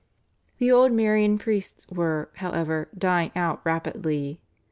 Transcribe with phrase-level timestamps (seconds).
[0.57, 4.41] The old Marian priests were, however, dying out rapidly.